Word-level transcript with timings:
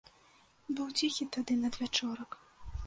Быў 0.79 0.87
ціхі 1.01 1.29
тады 1.37 1.59
надвячорак. 1.67 2.31